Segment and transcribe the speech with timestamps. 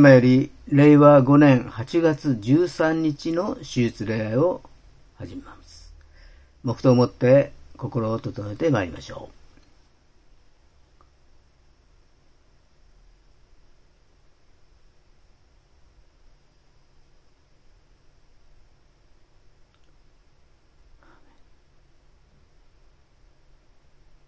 [0.00, 4.62] ただいまより、令和5年8月13日の手術礼拝を
[5.18, 5.92] 始めます。
[6.64, 9.34] 黙祷をもって心を整えてまいりましょう。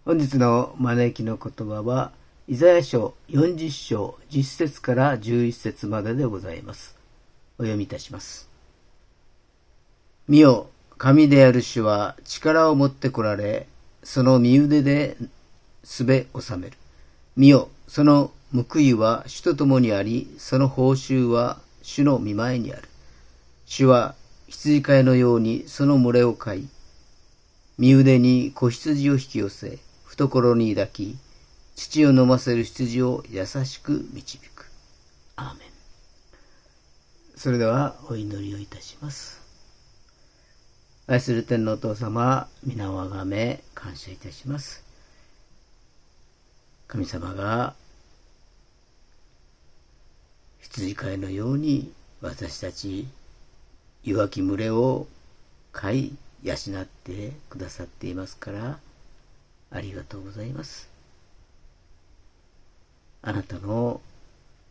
[0.05, 2.11] 本日の招きの言葉は、
[2.45, 6.93] イザヤ書40章10節から11節まででございます。
[7.57, 8.49] お読みいたします。
[10.27, 13.65] 見よ、神である主は力を持って来られ、
[14.03, 15.15] その身腕で
[15.85, 16.73] すべ収める。
[17.37, 22.89] 見よ、その報いは主と共にあり、その報酬は主の見前にある。
[23.65, 24.15] 主は
[24.49, 26.67] 羊飼いのようにその群れを飼い、
[27.77, 31.17] 身腕に子羊を引き寄せ、懐に抱き、
[31.75, 34.65] 父を飲ませる羊を優しく導く。
[35.35, 35.67] アーメン。
[37.35, 39.41] それではお祈りをいたします。
[41.07, 44.83] 愛する天皇お父様、皆をあがめ感謝いたします。
[46.87, 47.73] 神様が
[50.61, 53.07] 羊飼いのように私たち
[54.03, 55.07] 弱き群れを
[55.71, 56.11] 飼い
[56.43, 58.77] 養ってくださっていますから
[59.71, 60.92] ありがとうございます。
[63.25, 64.01] あなたの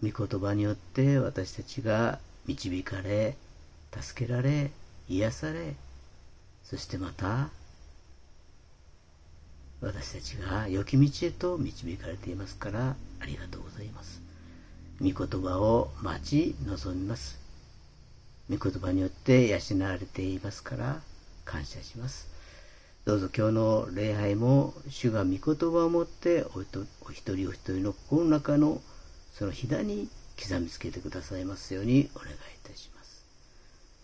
[0.02, 3.34] 御言葉によって私たちが導かれ、
[3.98, 4.70] 助けられ、
[5.08, 5.74] 癒され、
[6.62, 7.48] そしてまた
[9.80, 14.20] 私たちが良き道へと導かれていますからありがとうございます。
[15.00, 17.38] 御言葉を待ち望みます。
[18.50, 21.00] 御言葉によって養われていますから
[21.46, 22.31] 感謝します。
[23.04, 26.84] どうぞ今日の礼拝も主が御言葉を持ってお一
[27.34, 28.80] 人お一人の心の中の
[29.32, 30.08] そのひだに
[30.40, 33.24] 刻みつけてくださいますようにお願いいたします。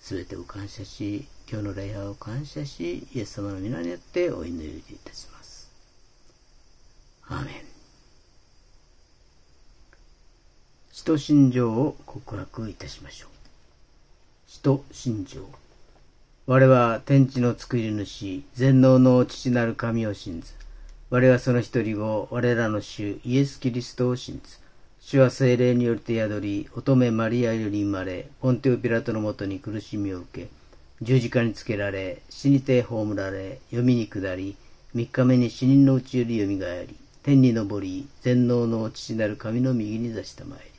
[0.00, 5.70] すべてを感謝し、今日の礼拝を感謝し、イエス様の皆によってお祈りいたします。
[7.28, 7.54] アーメン。
[10.92, 13.30] 使徒信条を告白いたしましょう。
[14.48, 15.46] 使徒信条。
[16.50, 20.54] 我は天地の作り主、全能の父なる神を信ず。
[21.10, 24.56] 我はその一人を、我らの主、イエス・キリストを信ず。
[24.98, 30.48] 主は精霊によりて宿り、乙女マリアより生まれ、ポンテオピラトのもとに苦しみを受け、
[31.02, 34.56] 十字架につけられ、死にて葬られ、読みに下り、
[34.94, 40.70] 三日目に死人のうちより蘇り、天に昇り、全能の父なる神の右に座したまえり、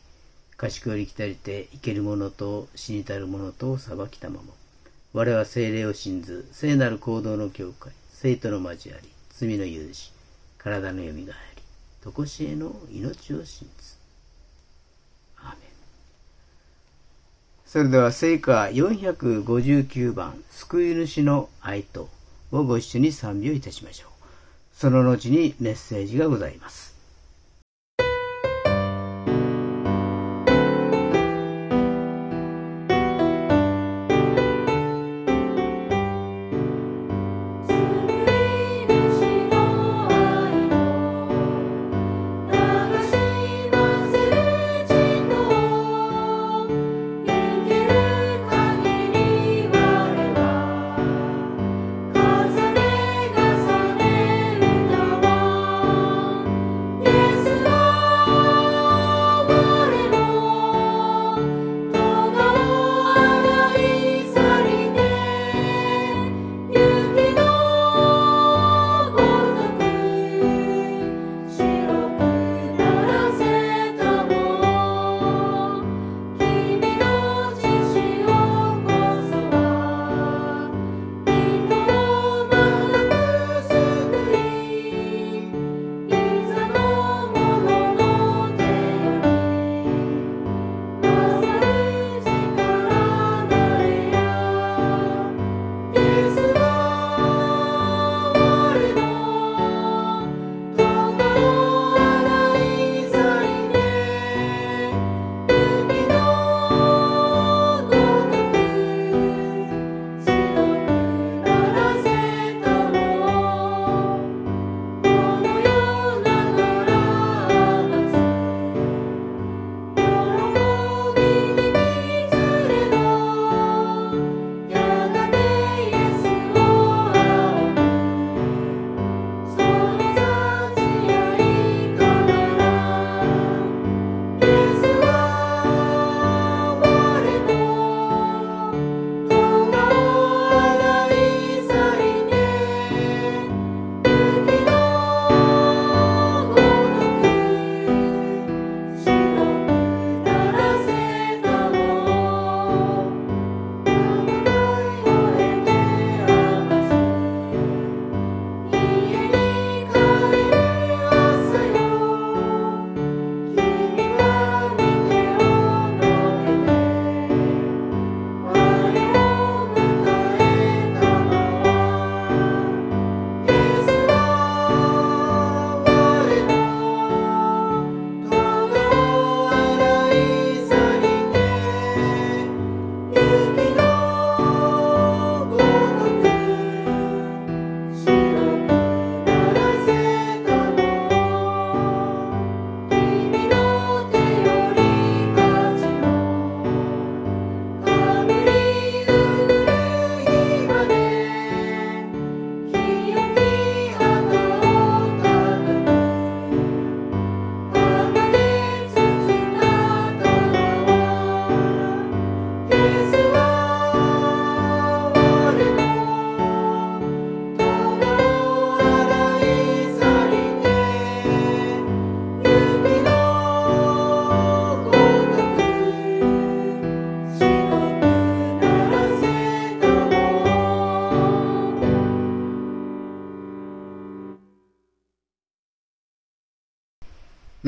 [0.57, 4.58] 賢より来たりて、生ける者と死にたる者とを裁きたまま。
[5.11, 10.11] 我は精霊を信ず、聖なる行動の境界、生徒の交わり、罪の許し、
[10.59, 11.27] 体の蘇り、
[12.01, 13.95] とこしえの命を信ず。
[15.37, 15.57] アーメン。
[17.65, 22.07] それでは聖歌459番、救い主の愛と
[22.51, 24.09] をご一緒に賛美をいたしましょう。
[24.73, 26.88] その後にメッセージがございます。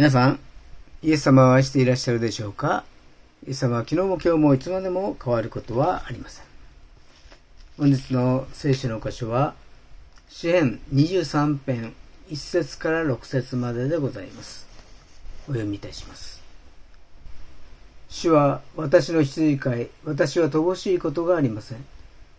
[0.01, 0.39] 皆さん、
[1.03, 2.83] イエス様を愛していらっしゃるでしょうか？
[3.45, 6.45] イエス様は昨日も今日もいつまでも変わることはありません。
[7.77, 9.53] 本日の聖書の箇所は、
[10.27, 11.93] 詩編23編
[12.31, 14.65] 1節から6節まででございます。
[15.47, 16.41] お読みいたします。
[18.09, 21.85] 主は私の羊飼い、私は乏しいことがありません。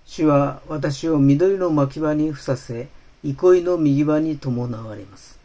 [0.05, 2.89] 主は私を緑の牧場にふさせ、
[3.23, 5.41] 憩いの右場に伴われます。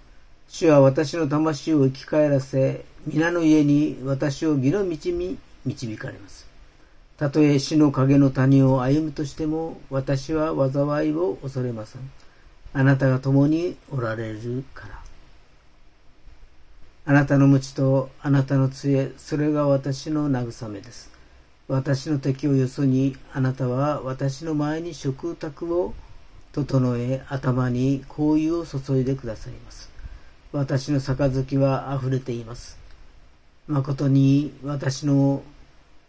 [0.50, 6.48] 主は私の魂を生き返らせ、皆の家に私を義の道に導かれます。
[7.18, 12.02] たとえ死の影の谷を歩むとしても、私は災いを恐れません。
[12.74, 15.00] あなたが共におられるから。
[17.06, 21.12] あなたの無知とあなたの杖、それが私の慰めです。
[21.68, 25.94] 私の敵をよそに、あなたは私の前に食卓を
[26.54, 29.87] 整え、頭に香油を注いでくださいます。
[30.58, 32.80] 私の杯は溢れています。
[33.68, 35.44] 誠に私の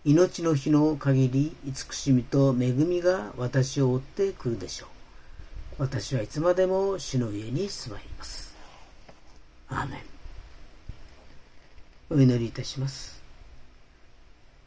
[0.07, 4.89] 命の日の限り、慈しみと恵みが私を追ってくるでしょう。
[5.83, 8.55] 私はいつまでも主の家に住まいます。
[9.69, 10.01] アーメン。
[12.09, 13.23] お祈りいたします。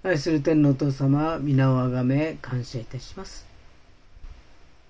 [0.04, 3.48] 愛する天のお父様、皆をあがめ感謝いたします。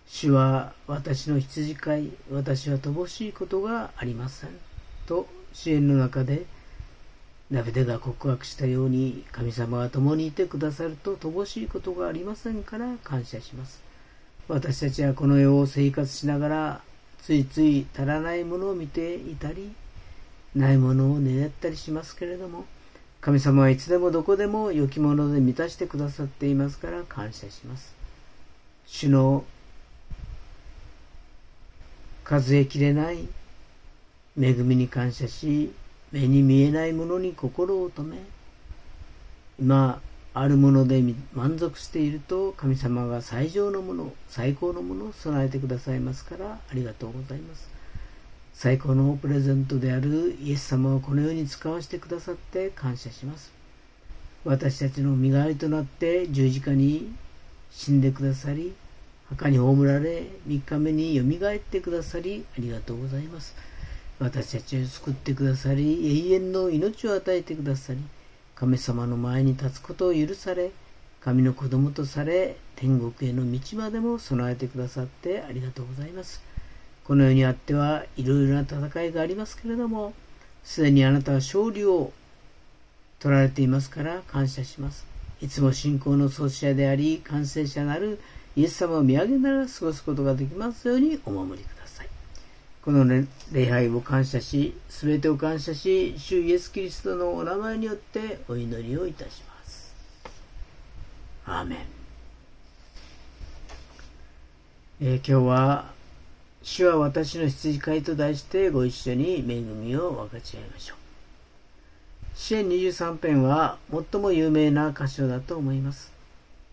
[0.05, 4.70] 主は私の羊飼い、私は乏しいことがありません。
[5.11, 6.45] と支援の中で、
[7.51, 13.81] ダビデが告白したように、神様が共にいてくださると乏しいことがありませんから感謝します。
[14.47, 16.81] 私たちはこの世を生活しながら、
[17.21, 19.73] ついつい足らないものを見ていたり、
[20.55, 22.63] ないものを狙ったりしますけれども、
[23.19, 27.93] 神様はいつでもどこでも良きもので満たしてくださっていますから感謝します。
[28.87, 29.43] 主の
[32.23, 33.27] 数えきれない
[34.39, 35.71] 恵みに感謝し、
[36.11, 38.17] 目に見えないものに心を止め、
[39.59, 40.01] 今
[40.33, 47.69] あるもので満足していると神様が最上のもの、最高のものを備えてくださいますからありがとうございます。
[48.53, 53.51] 最高のプレゼントであるイエス様をこの世に使わせてくださって感謝します。
[54.45, 57.13] 私たちの身代わりとなって十字架に
[57.71, 58.73] 死んでくださり、
[59.29, 63.53] 墓に葬られ、3日目によみがえってくださり、ありがとうございます。
[64.21, 67.99] 私たちを救ってくださり、永遠の命を与えてくださり、
[68.53, 70.69] 神様の前に立つことを許され、
[71.21, 76.43] 神の子供とされ、天国への道までも備えてくださってありがとうございます。
[77.03, 80.13] この世にあってはいろいろな戦いがありますけれども、
[80.63, 82.13] すでにあなたは勝利を
[83.19, 85.07] 取られていますから感謝します。
[85.41, 88.19] いつも信仰の創始者であり、完成者なる
[88.55, 91.80] イエス様を見上げながら過ごすことができますようにお守りください。
[92.83, 93.05] この、
[93.51, 99.93] 礼拝を感謝し、すべてを感謝し、主イエス・キリストのお名前によってお祈りをいたします。
[101.45, 101.79] アーメン。
[105.03, 105.91] えー、今日は
[106.63, 110.97] 主は私の羊飼いと題してご一緒に恵みを分かち合いましょう。
[112.35, 116.11] 支援23編は最も有名な箇所だと思います。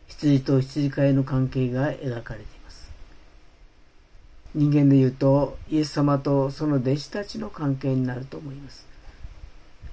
[0.08, 2.57] 羊と羊飼いの関係が描かれています。
[4.58, 8.88] 人間で言うと、イエス様とその弟子たちの関係になると思います。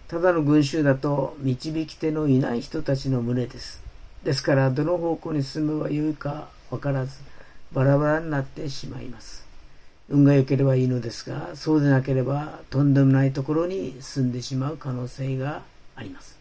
[0.08, 3.84] ただの群衆だと導き手のいない人たちの群れです。
[4.24, 7.20] ですから、どの方向に進めばよいか分からず、
[7.74, 9.46] バラバラになってしまいます。
[10.10, 15.62] 運が良ければいいのですが、そうでなければとんでもないところに住んでしまう可能性が
[15.96, 16.40] あります。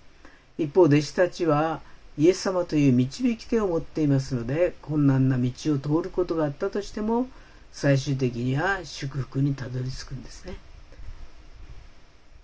[0.57, 1.83] 一方、弟子たちは
[2.17, 7.29] イエス様という導き手を持っていますので、困難な道を通ることがあったとしても、
[7.75, 10.55] 最終的には祝福にたどり着くんですね。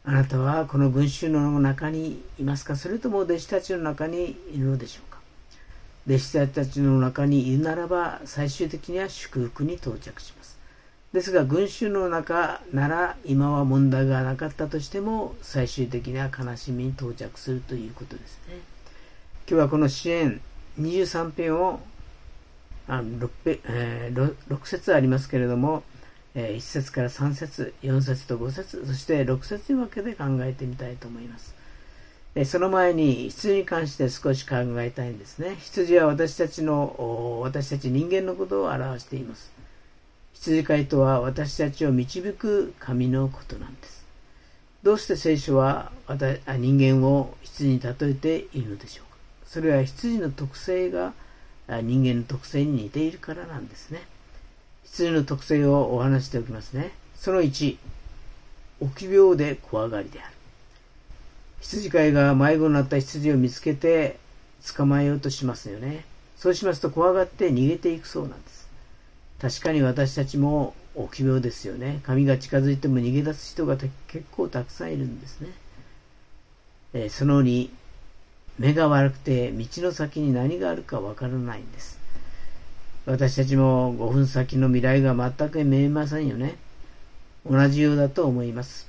[0.05, 2.75] あなたはこの群衆の中にいますか？
[2.75, 5.21] それとも弟子たちの中にいるのでしょうか？
[6.09, 10.59] 弟子たちの中にいるならば最終的には祝福に到着します。
[11.13, 18.59] ですが群衆の中なら今は問題がなかったとしても最終的には悲しみに到着するということですね。
[19.49, 20.41] 今日はこの支援
[20.81, 21.79] 23編を
[22.91, 25.85] あの 6, えー、6節ありますけれども、
[26.35, 31.55] えー、1節から3節4節と5節そして6節に分けて考えてみたいと思います。
[32.45, 35.57] その前に羊に関して少し考えたいんですね。
[35.61, 39.51] 羊は私たちの、私たち人間のことを表しています。
[40.35, 44.05] 羊飼いとは私たちを導く神のことなんです。
[44.83, 51.13] どうして聖書は人間を羊に例えているのでしょうかそれは羊の特性が
[51.81, 54.03] 人間の特性に似ているからなんですね。
[54.85, 56.91] 羊の特性をお話しておきますね。
[57.15, 57.77] その1、
[58.81, 60.35] 臆病で怖がりである。
[61.61, 64.19] 羊飼いが迷子になった羊を見つけて
[64.77, 66.05] 捕まえようとしますよね。
[66.37, 68.69] そうしますと怖がって逃げていくそうなんです。
[69.41, 72.01] 確かに私たちも臆病ですよね。
[72.03, 73.93] 神が近づいても逃げ出す人が結
[74.33, 75.51] 構たくさんいるんですね。
[76.95, 77.71] えその2、
[78.61, 81.99] 目が悪くて道の先に何があるかわからないんです。
[83.07, 86.59] 私たちも5分先の未来が全く見えませんよね。
[87.51, 88.87] 同じようだと思います。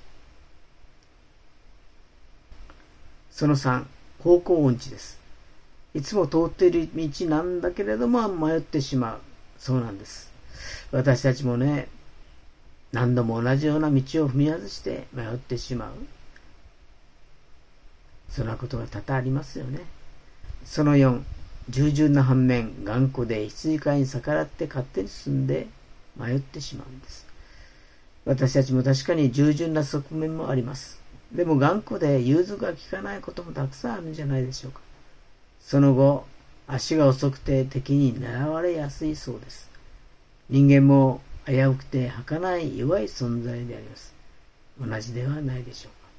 [3.32, 3.86] その3、
[4.20, 5.18] 方向音痴です。
[5.94, 9.20] いつも通っている道なんだけれども迷ってしまう。
[9.58, 10.30] そうなんです。
[10.92, 11.88] 私たちもね、
[12.92, 15.92] 何度も同じような道を踏み外して迷ってしまう。
[18.32, 19.82] そんなことが多々ありますよね。
[20.64, 21.22] その4、
[21.70, 25.68] 従順な反面、頑固で羊飼いに逆らって勝手に進んで
[26.18, 27.28] 迷ってしまうんです。
[28.26, 31.00] 私たちも確かに従順な側面もあります。
[31.34, 34.80] でも頑固で融通が利かないこともたくさんあるんじゃないでしょうか。
[35.62, 36.26] その後、
[36.68, 39.70] 足が遅くて敵に狙われやすいそうです。
[40.50, 44.14] 人間も危うくて儚い弱い存在であります。
[44.80, 46.10] 同じではないでしょうか。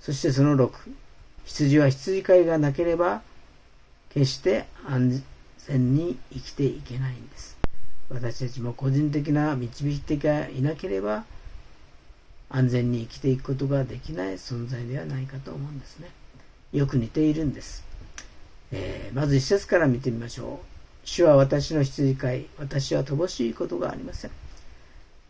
[0.00, 0.70] そしてその6、
[1.44, 3.22] 羊は羊飼いがなければ、
[4.10, 5.22] 決して安
[5.66, 7.58] 全に生きていけないんです。
[8.08, 11.24] 私たちも個人的な導き手がいなければ、
[12.48, 16.10] 安全に生きていくことができない存在ではないかと思うんですね。
[16.72, 17.84] よく似ているんです。
[18.72, 20.66] えー、まず一節から見てみましょう。
[21.04, 24.30] 主は私の羊飼い、私は乏しいことがありません。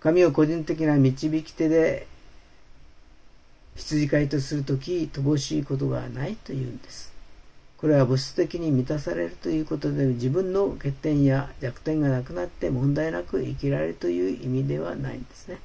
[0.01, 2.07] 神を個人的な導き手で
[3.81, 7.11] 羊飼いとするとき、乏しいことがないというんです。
[7.79, 15.59] これは物質的に満たされるということで、自分の欠点や弱点がなくなって問題なく生きられるという意味ではないんですね。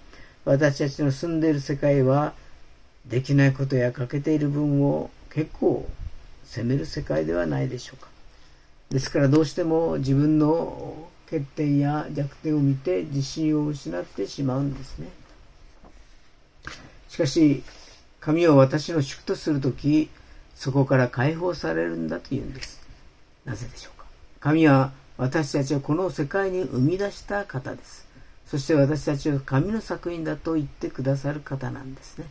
[0.46, 2.34] 私たちの住んでいる世界は、
[3.06, 5.88] できないことや欠けている分を結構
[6.46, 8.08] 責める世界ではないでしょうか。
[8.90, 15.08] ですからどうしても自分の欠点や弱点を見て自信を失ってしまうんですね。
[17.10, 17.64] しかし、
[18.26, 20.10] 神を私の祝とするとき、
[20.56, 22.82] そこから解放されるんだというんです。
[23.46, 24.08] なぜでしょうか？
[24.40, 28.08] 神は私たちをこの世界に生み出した方です。
[28.48, 32.26] そして私たちは神の作品だと言ってくださる方なんですね。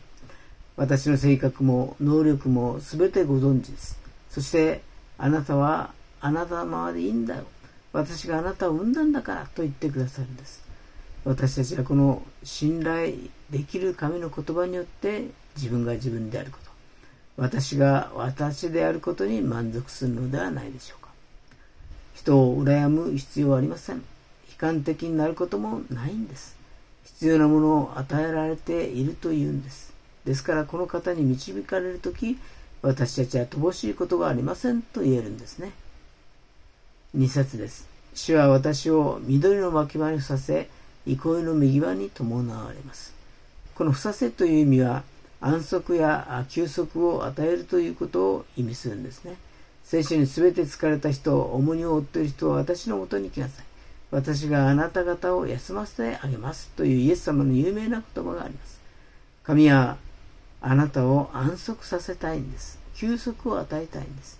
[0.75, 3.97] 私の性格も能力も全てご存知です。
[4.29, 4.81] そして
[5.17, 7.45] あなたはあなたのままでいいんだよ。
[7.93, 10.61] 私があなたを産んだんだからと言ってくださるんです。
[11.23, 13.13] 私たちはこの信頼
[13.49, 16.71] できる神の言葉によって自分が自分であること、
[17.37, 21.09] 私が私であることに満足するのではないでしょうか。
[22.13, 23.97] 人を羨む必要はありません。
[23.97, 24.03] 悲
[24.57, 26.55] 観的になることもないんです。
[27.05, 29.93] 必要なものを与えられているというんです。
[30.25, 32.37] ですからこの方に導かれるとき、
[32.81, 35.71] 私たちは乏しいことがありませんと言えるんですね。
[37.17, 37.87] 2節です。
[38.13, 40.69] 主は私を緑の牧場にさせ、
[41.05, 43.13] 憩いの右輪に伴われます。
[43.75, 45.03] このふさせという意味は、
[45.45, 49.35] 安息や休息を与えるということを意味するんですね。
[49.83, 53.65] 聖書に全て疲れた人、重荷を負っている人は私のもとに来なさい。
[54.09, 58.79] 私があなた方を休ませてあげますというイエス様の有名な言葉があります。
[59.43, 59.97] 神は
[60.61, 62.79] あなたを安息させたいんです。
[62.95, 64.39] 休息を与えたいんです。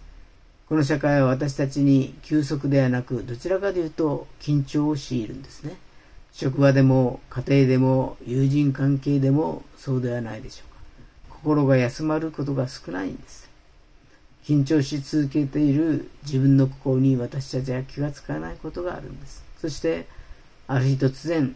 [0.68, 5.76] この社会は私たちに休息ではなく、どちらかというと緊張を強いるんですね。
[6.32, 10.75] 職場でも家庭でも友人関係でもそうではないでしょうか。
[11.46, 13.48] 心が休まることが少ないんです。
[14.46, 19.46] 緊張し続けている自分の心に私たちは気がつかないことがあるんです。
[19.62, 20.08] そして、
[20.68, 21.56] ある日突然、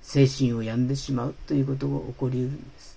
[0.00, 2.96] 精神を病んでしまうということが起こりうるんです。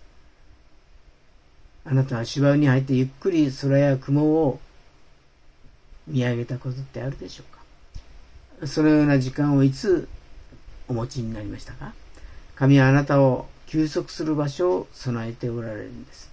[1.84, 4.62] あなたは芝生に入ってゆっくり空や雲を
[6.08, 7.43] 見上げたことってあるでしょ
[8.62, 8.67] うか？
[8.67, 10.08] そのような時間をいつ
[10.88, 11.93] お持ちになりましたか？
[12.56, 16.28] 神はあなたを休息する場所を備えておられるんです。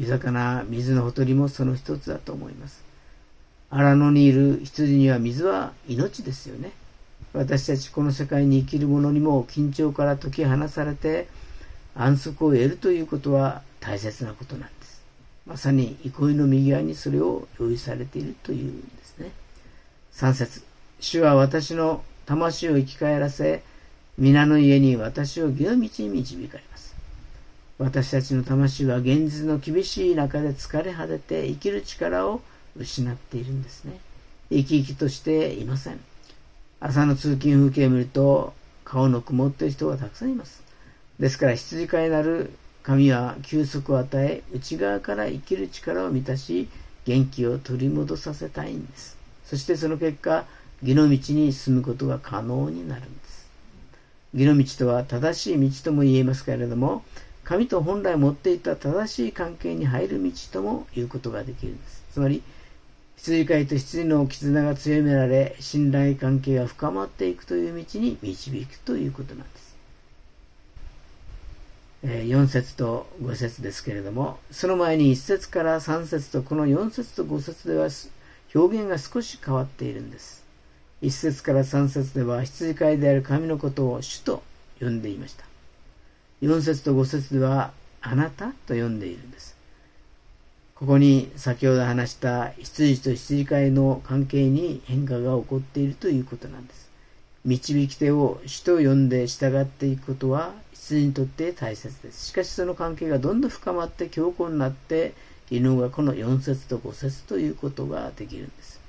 [0.00, 2.82] 豊かな水のほとりもその一つだと思います。
[3.68, 6.72] 荒野にいる羊には水は命ですよね。
[7.34, 11.28] 私たちこの世界に生きる者にも緊張から解き放されて
[11.94, 15.02] 安息を得るということは大切なことなんです。
[15.46, 19.32] まさに憩いの右側にそれを用意されているというんですね。
[20.14, 20.62] 3節
[20.98, 23.62] 主は私の魂を生き返らせ、
[24.16, 26.64] 皆の家に私を義の道に導かれ。
[27.80, 32.42] 私たちの魂は現実の厳しい中で疲れ果てて生きる力を
[32.76, 33.98] 失っているんですね。
[34.50, 35.98] 生き生きとしていません。
[36.78, 38.52] 朝の通勤風景を見ると
[38.84, 40.62] 顔の曇っている人がたくさんいます。
[41.18, 42.50] ですから羊飼いなる
[42.82, 46.68] 神は休息を与え、内側から生きる力を満たし、
[47.06, 49.16] 元気を取り戻させたいんです。
[49.46, 50.44] そしてその結果、
[50.82, 53.48] 義の道に進むことが可能になるんです。
[54.34, 57.04] 義の道とは正しい道とも言えますけれども、
[57.50, 62.04] 神と本来持っていた正しい関係に入る道とも言うことができるんです。
[62.12, 62.44] つまり、
[63.16, 69.76] 羊飼いと羊の絆が強められ、信頼関係が深まっていくという道に導くということなんです。
[72.04, 77.88] え4節と5節ですけれども、その前に1節から3節とこの4節と5節では
[78.54, 80.44] 表現が少し変わっているんです。
[81.02, 84.44] 1節から3節では羊飼いである神のことを主と
[84.78, 85.49] 呼んでいました。
[86.42, 89.56] 4節と5節ではあなたと呼んでいるんです。
[90.74, 96.88] ここに先ほど話した羊と羊飼いの関係に変化が起こっているということなんです。
[97.44, 102.28] 導き手を主と呼んで従っていくことは羊にとって大切です。
[102.28, 105.12] しかしその関係がどんどん深まって強固になって
[105.50, 108.80] 犬がこの4節と5節ということができるんです。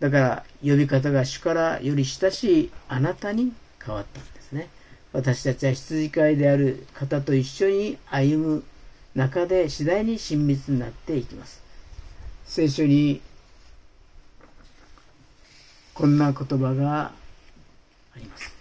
[0.00, 3.52] だから呼び方が主からより親しいあなたに
[3.84, 4.68] 変わったんですね。
[5.16, 8.64] 私たちは羊飼いである方と一緒に歩む
[9.14, 11.62] 中で次第に親密になっていきます。
[12.44, 13.22] 聖書に
[15.94, 17.12] こんな言葉が
[18.14, 18.54] あります。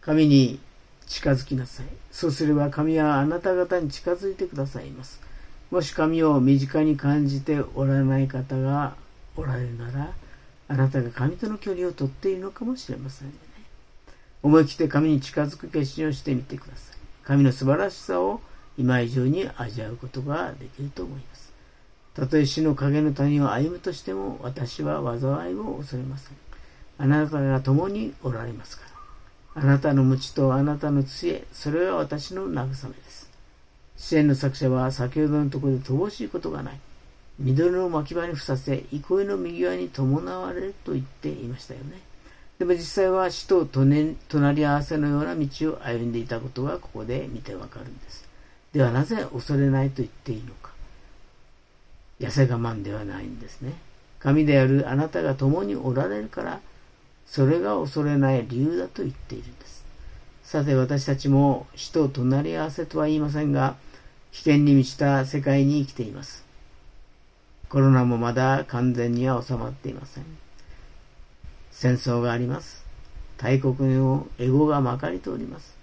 [0.00, 0.58] 神に
[1.06, 1.86] 近づきなさい。
[2.10, 5.20] そうすれば神はあなた方に近づいてくださいます。
[5.70, 8.96] もし神を身近に感じておられない方が
[9.36, 10.12] おられるなら、
[10.66, 13.45] あなたが神との距離をとっているのかもしれません。
[14.42, 16.96] 思い切って神に近づく決心をしてみてください。
[17.24, 18.40] 神の素晴らしさを
[18.78, 21.52] 今以上に味わうことができると思います。
[22.14, 26.36] たとえ死の影の谷を歩むとしても、私は災いを恐れません。
[26.98, 28.84] あなたが共におられますか
[29.54, 29.62] ら。
[29.62, 33.30] あなたの無知とあなたの杖、それは私の慰めです。
[33.96, 36.80] 支援の作者は先ほどのところで乏しいことがない。
[37.38, 42.00] 緑の巻き場にふさせ、憩いの右側に伴われると言っていましたよね。
[42.58, 44.16] でも実際は死と隣
[44.54, 48.26] り合わせのような道を歩んでいたことがここで見てわかるんです。
[48.72, 50.70] ではなぜ恐れないと言っていいのか。
[52.18, 53.74] 痩せ我慢ではないんですね。
[54.20, 56.60] 神であるあなたが共におられるから、
[57.26, 59.84] それが恐れない理由だと言っているんです。
[60.42, 63.76] さて私たちも死と隣り合わせとは言いませんが、
[64.32, 66.44] 危険に満ちた世界に生きています。
[67.68, 70.45] コロナもまだ完全には収まっていません。
[71.78, 72.86] 戦争があります。
[73.36, 75.76] 大国のエゴがまかり通ります。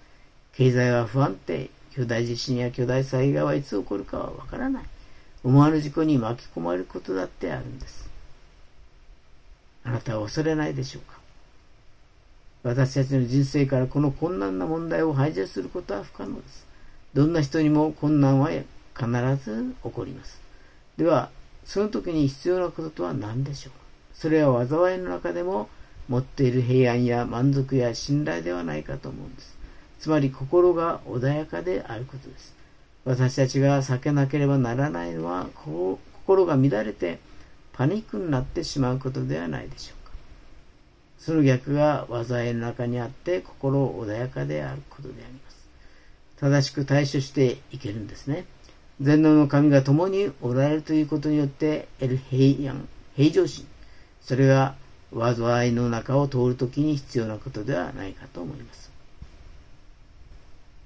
[0.53, 1.69] 経済は不安定。
[1.91, 4.83] 巨大地震や巨大災害はいつ起こるかはわからない。
[5.43, 8.09] 思わぬ事故に巻き込まれることだってあるんです。
[9.83, 11.19] あなたは恐れないでしょうか？
[12.63, 16.65] 私たちの人生からこの困難な問題を排除することは不可能です。
[17.13, 18.65] どんな人にも困難は必
[19.45, 20.41] ず起こります。
[20.97, 21.29] では、
[21.65, 23.73] その時に必要なこととは何でしょう
[24.15, 25.69] それは災いの中でも
[26.09, 29.57] 持っている平安や満足や信頼ではないかと思うんです。
[29.99, 32.53] つまり心が穏やかであることです。
[33.05, 37.19] 私たちが避けなければならないのは、心が乱れて
[37.73, 40.13] パニックになってしまうことではないでしょうか。
[41.19, 45.67] その逆が災いの中にあって心穏やかであることであります。
[46.37, 48.45] 正しく対処していけるんですね。
[49.01, 53.65] 全能の神が共におられるということによって得る平安、平常心。
[54.21, 54.75] それが
[55.13, 58.91] 災いの中を通るときに必要なことではないかと思います。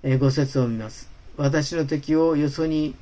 [0.04, 1.10] えご説を見ます。
[1.38, 2.96] 私の敵をよそに、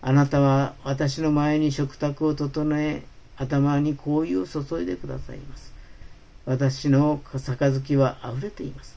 [0.00, 3.02] あなたは私の前に食卓を整え、
[3.36, 5.72] 頭に香油を注いでくださいます。
[6.44, 8.96] 私の杯は溢れています。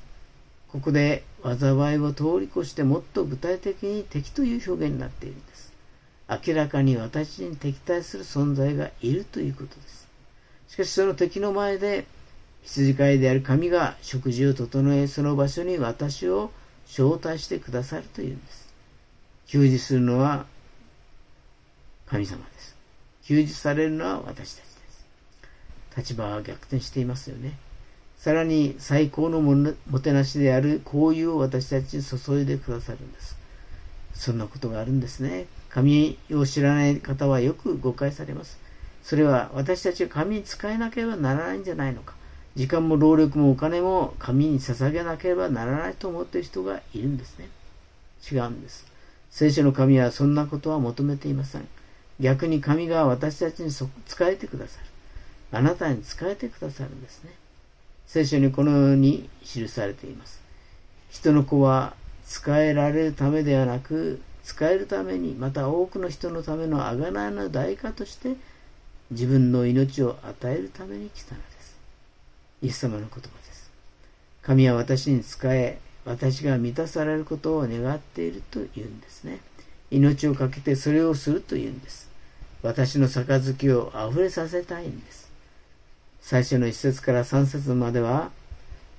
[0.71, 5.73] ここで災いを通り越してもっと具体的に敵という表現になっているんです。
[6.29, 10.07] 明らかに私に敵対する存在がいるということです。
[10.71, 12.05] しかしその敵の前で
[12.63, 16.49] 羊飼いである神が食事を整え、その場所に私を
[16.87, 18.73] 招待してくださるというんです。
[19.47, 20.45] 給仕するのは
[22.05, 22.77] 神様です。
[23.25, 25.05] 給仕されるのは私たちです。
[25.97, 27.57] 立場は逆転していますよね。
[28.17, 33.35] さらに最高のもてなしである交友を私たちに注いでくださるんです。
[34.13, 35.47] そんなことがあるんですね。
[35.67, 38.60] 神を知らない方はよく誤解されます。
[39.03, 42.13] それは私たちが神に使えなければならないんじゃないのか。
[42.55, 47.47] 時間も労力もお金も神に捧げなければならないと思っている人がいるんですね。
[48.29, 48.85] 違うんです。
[49.29, 51.67] 聖書の神はそんなことは求めていません。
[52.19, 53.85] 逆に神が私たちに仕
[54.21, 54.85] えてくださる。
[55.53, 57.31] あなたに仕えてくださるんですね。
[58.05, 60.41] 聖書にこのように記されています。
[61.09, 61.93] 人の子は
[62.25, 68.35] 使えられるためではなく使えるためにまた多くの人のための贖いの代価として
[69.11, 71.77] 自分の命を与えるために来たのです。
[72.61, 73.71] イエス様の言葉です。
[74.41, 79.39] 神は私に仕え私が満たされることを願っていると言うんですね。
[79.91, 82.09] 命を懸けてそれをすると言うんです。
[82.63, 85.29] 私の杯を溢れさせたいんです。
[86.21, 88.31] 最初の一節から三節までは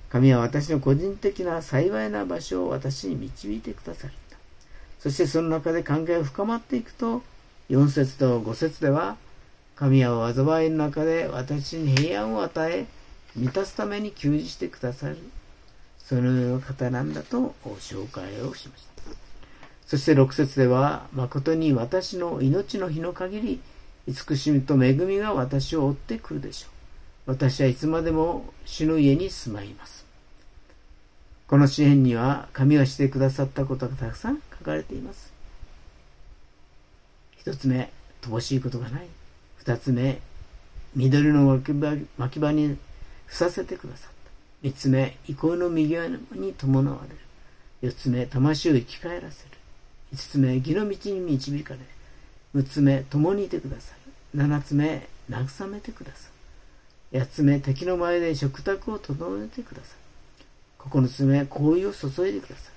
[0.09, 4.37] 神は私の個人的な幸いな場所を私に導いてくださった。
[4.99, 7.23] そしてその中で関係が深まっていくと
[7.69, 9.17] 4節と5節では
[9.75, 12.85] 神は災いの中で私に平安を与え
[13.35, 15.17] 満たすために給仕してくださる
[15.97, 18.93] そのような方なんだと紹介をしました。
[19.87, 23.61] そして6節では誠に私の命の日の限り
[24.07, 26.67] 慈しみと恵みが私を追ってくるでしょ
[27.27, 27.31] う。
[27.31, 30.05] 私はいつまでも主の家に住まいます。
[31.47, 35.31] この詩篇には神がしてくださったことがたくさん書かれています。
[37.37, 39.07] 一つ目乏しいことがない。
[39.65, 40.19] 二つ目
[40.95, 41.45] 緑の
[42.17, 42.77] 巻き場に
[43.25, 44.31] ふさせてくださった。
[44.61, 47.17] 三つ目憩いの右側に伴われる。
[47.81, 49.51] 四つ目魂を生き返らせる。
[50.11, 51.79] 五つ目義の道に導かれ
[52.53, 54.11] 六つ目共にいてくださる。
[54.35, 56.29] 七つ目慰めてくださ
[57.11, 57.19] る。
[57.19, 60.03] 八つ目敵の前で食卓を整えてくださる。
[60.89, 62.69] 九つ目好意を注いでくださ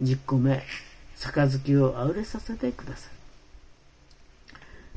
[0.00, 0.62] い十個目
[1.16, 3.19] 杯をあふれさせてください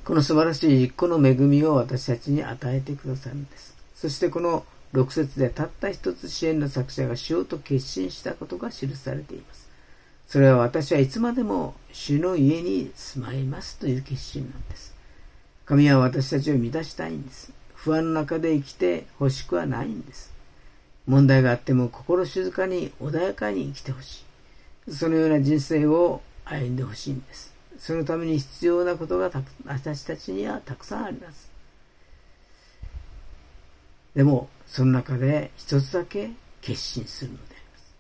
[0.06, 3.74] この素晴らしい一個の恵みを私たちに与えてくださるんです。
[3.96, 9.70] そしてこの6節でたった一つ支援の作者がしようと決心したことが記されています。
[10.28, 14.94] それは私はいつまでも主の家に住まいますという決心なんです。
[15.66, 17.54] 神は私たちを満たしたいんです。
[17.74, 20.34] 不安の中で生きて欲しくはないんです。
[21.08, 24.26] 問題があっても心静かに穏やかに生きてほし
[24.88, 24.94] い。
[24.94, 27.53] そのような人生を歩んでほしいんです。
[27.78, 29.30] そのために必要なことが
[29.66, 31.50] 私たちにはたくさんあります。
[34.16, 37.96] でも、その中で一つだけ決心するのであります。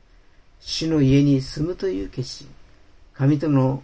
[0.59, 2.47] 主の家に住むという決心。
[3.13, 3.83] 神との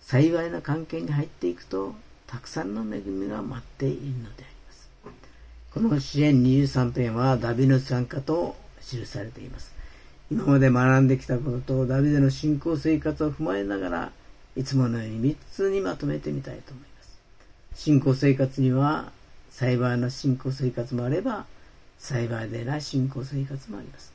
[0.00, 1.94] 幸いな関係に入っていくと、
[2.26, 4.90] たくさんの恵みが待っているのであります。
[5.72, 9.74] この支援23編はダビの参加と記されています。
[10.30, 14.12] 今まで学んできたこととダビデの信仰生活を踏まえながら、
[14.58, 17.20] いつものように3つにまとめてみたいと思います。
[17.76, 19.12] 信仰生活には、
[19.50, 21.46] 幸いな信仰生活もあれば、
[22.00, 24.12] 幸いでない信仰生活もあります。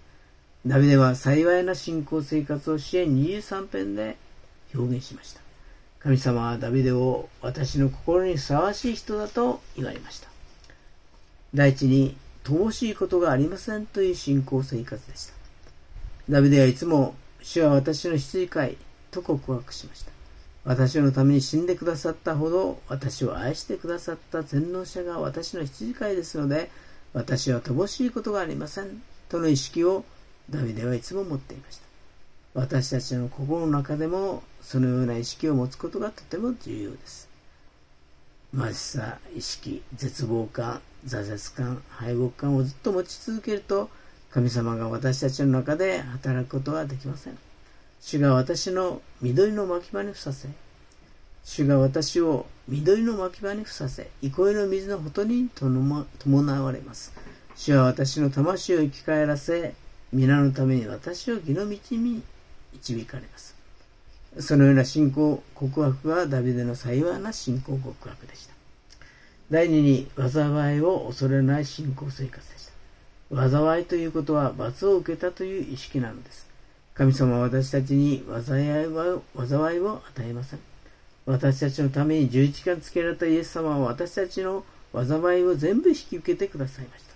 [0.67, 4.17] ダビデは幸いな信仰生活を支援23編で
[4.75, 5.39] 表現しました。
[5.99, 10.27] 神様はダビデを私の心にふさわしい人だと言われました。
[11.53, 15.33] 第一に、乏しいことがありませんという信仰生活でした。
[16.29, 18.77] ダビデはいつも、主は私の羊飼い
[19.09, 20.12] と告白しました。
[20.65, 26.71] 私のために死んでくださったほど、私を愛してくださった全能者が私の羊飼いですので、
[27.13, 29.03] 私は乏しいことがありません。
[29.29, 30.05] との意識を
[30.49, 31.83] ダビデはいつも持っていました。
[32.53, 37.27] 私たちの心の中でもそのような意識を持つことがとても重要です。
[38.55, 43.89] 貧しさ、意識、絶望感、挫折感、敗北感をずっと持ち続けると、
[44.31, 47.37] 神様が私たちの中で働くことはできません。
[48.05, 50.49] 主が私の緑の巻き場にふさせ、
[51.45, 57.13] 主が私を緑の巻き場にふさせ、憩いの水のほとりに伴われます。
[57.55, 59.73] 主は私の魂を生き返らせ、
[60.11, 62.21] 皆のために私を義の道に
[62.73, 63.55] 導かれます。
[64.37, 68.53] そのような信仰告白がダビデの幸いな信仰告白でした。
[69.49, 72.69] 第二に、災いを恐れない信仰生活でし
[73.33, 73.49] た。
[73.49, 76.51] 災いということは罰を受けたという意識なのです。
[76.95, 80.59] 神様は私たちに災いを災いを与えません。
[81.25, 84.63] 私たちのために十字架につけられたイエス様は私たちの
[84.93, 87.13] 災いを全部引き受けてくださいました。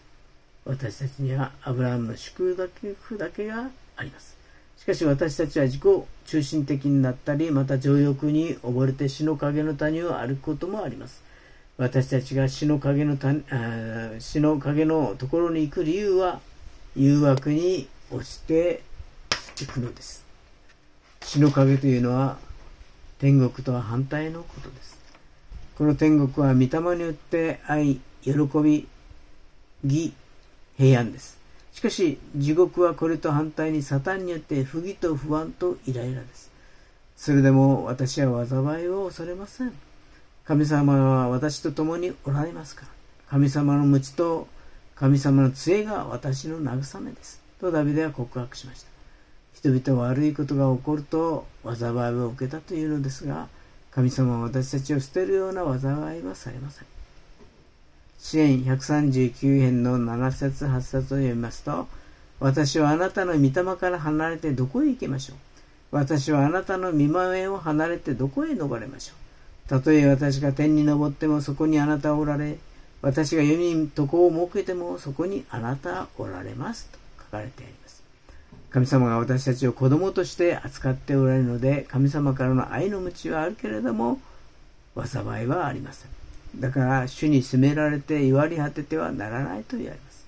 [0.66, 2.56] 私たちにはアブラハムの祝
[3.00, 4.36] 福だけがあります。
[4.78, 5.82] しかし私たちは自己
[6.26, 11.22] 中心的になったり、また情欲に溺れて死の影の谷を歩くこともあります。
[11.78, 13.44] 私たちが死の影の谷
[14.18, 16.40] 死の影のところに行く理由は、
[16.96, 18.82] 誘惑に落ちて
[19.64, 20.24] いくのです。
[21.24, 22.38] 死の影というのは、
[23.20, 24.98] 天国とは反対のことです。
[25.78, 28.32] この天国は御霊によって愛、喜
[28.64, 28.88] び、
[29.84, 30.14] 義、
[30.78, 31.38] 平安です。
[31.74, 36.52] しかし、地獄はこれと反対にサタンによって不義と不安とイライラです。
[37.16, 39.74] それでも私は災いを恐れません。
[40.46, 42.88] 神様は私と共におられますから。
[43.30, 44.48] 神様の無知と
[44.96, 47.42] 神様の杖が私の慰めです。
[47.60, 48.87] とダビデは告白しました。
[49.68, 53.50] 人々は悪いことが起こると災いを受けたというのですが
[53.92, 56.86] 神様は私たちを捨てるような災いはされません。
[58.20, 61.88] 支援139編の7節8節を読みますと
[62.40, 65.38] 私はあなたの御霊から離れてどこへ行きましょう。
[65.92, 69.70] 私はあなたの見前を離れてどこへ逃れましょう。
[69.70, 72.58] たとえ私が天に昇ってもそこにあなたはおられ、
[73.02, 77.87] 私が世に床を設けてもそこにあなたおられますと書かれてあります。
[78.70, 84.20] 神様が私たちを子供として扱っておられるので、神様からの愛の道はあるけれども、
[84.96, 86.10] 災いはありません。
[86.60, 90.26] だから、主に責められて弱り果ててはならないと言われます。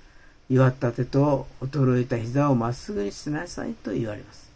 [0.49, 4.49] 弱った手と衰えた膝をまっすぐにしなさいと言われます。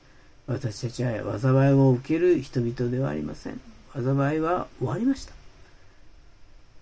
[0.48, 3.62] 私たちは災いを受ける人々ではありません。
[3.94, 5.34] 災いは終わりました。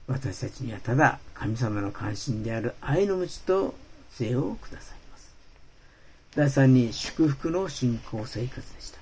[0.07, 3.75] 私たちにはただ神様の関心である愛の道と
[4.15, 5.00] 杖をください。
[6.33, 8.99] 第3に祝福の信仰生活でした。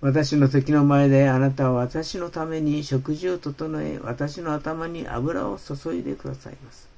[0.00, 6.88] 私の敵の前であなたは私のために食事を整え、私の頭に油を注いでくださいます。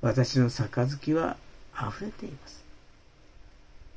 [0.00, 1.36] 私の杯は
[1.72, 2.64] 溢れています。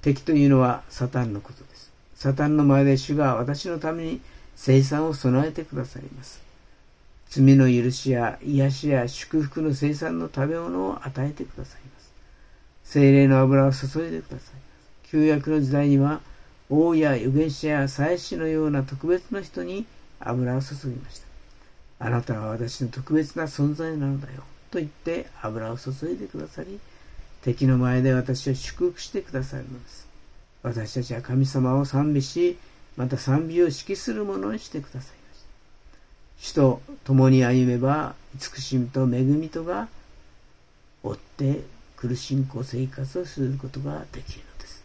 [0.03, 1.91] 敵というのはサタンのことです。
[2.13, 4.21] サタンの前で主が私のために
[4.55, 6.43] 生産を備えてくださいます。
[7.29, 11.84] 罪の許しや癒しや祝福の生産の食べ物を与えてください。
[12.85, 14.55] 精霊の油を注いでください。
[15.03, 16.21] 旧約の時代には、
[16.69, 19.85] 王や預言者や祭司のような特別な人に
[20.19, 21.25] 油を注ぎました。
[22.05, 24.43] あなたは私の特別な存在なのだよ。
[24.71, 26.79] と言って油を注いでくださり、
[27.43, 30.07] 敵の前で私を祝福してくださるのです。
[30.63, 32.57] 私たちは神様を賛美し、
[32.97, 35.47] また賛美を指揮するものにしてくださいました。
[36.39, 39.87] 主と共に歩めば、慈しみと恵みとが
[41.03, 41.61] 追って
[42.07, 44.83] 苦しんこ生活をすることができるのです。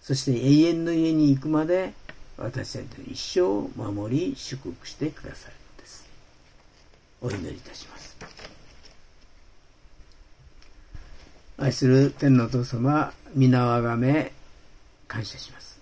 [0.00, 1.92] そして永遠の家に行くまで
[2.38, 6.08] 私たちと一生を守り祝福してくださるのです。
[7.20, 8.16] お祈りいたします。
[11.56, 14.32] 愛する天のお父様、皆をあがめ、
[15.06, 15.78] 感謝します。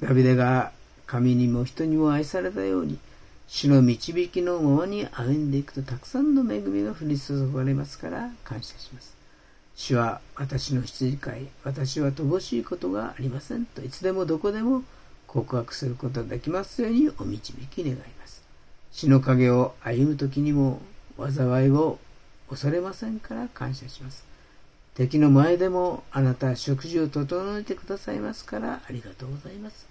[0.00, 0.70] ダビデが
[1.06, 2.98] 神にも人にも愛されたように、
[3.48, 9.15] 主の導きのままに歩んでいくとたくさんの恵みが降り注がれますから感謝します。
[9.76, 14.82] 主は私の羊飼い、私は乏しいことがありませんといつでもどこでも
[15.26, 18.42] 告白することができますようにお導き願います。
[18.90, 20.80] 死の影を歩む時にも
[21.18, 21.98] 災いを
[22.48, 24.24] 恐れませんから感謝します。
[24.94, 29.86] 敵の前でもあなたは食事を整えてくださいますからありがとうございます。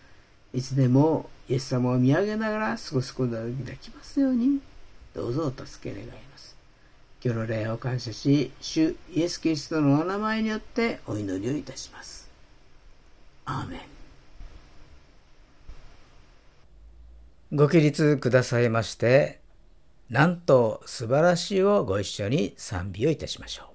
[0.51, 4.61] いつでもイエス様を見上げながら過ごすことができますように、
[5.13, 6.34] どうぞお助け願います。
[7.25, 12.29] 今日の礼を感謝し、主イエス・キリストのお名前によってお祈りをいたします。
[13.45, 13.79] アーメン。
[17.57, 19.39] ご起立くださいまして、
[20.07, 23.74] なんと素晴らしいをご一緒に賛美をいたしましょう。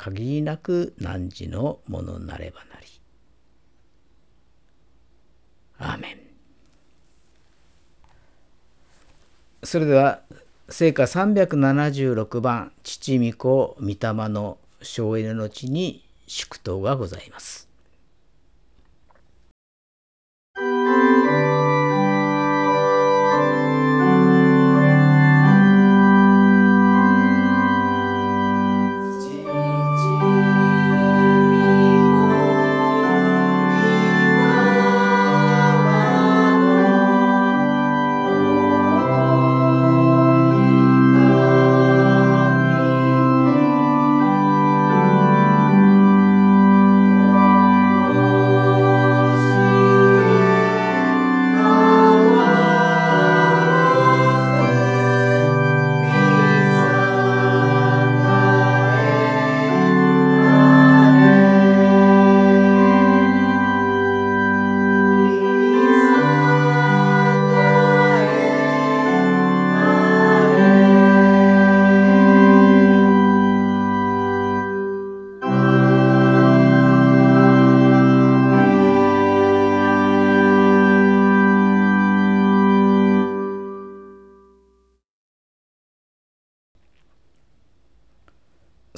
[0.00, 2.86] 限りなく汝のものなればなり。
[5.78, 6.20] アーメン。
[9.62, 10.22] それでは
[10.70, 13.96] 聖歌376番父御子御霊
[14.30, 17.69] の省エネの地に祝祷がございます。